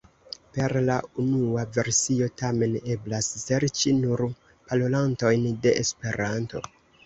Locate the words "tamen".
2.43-2.73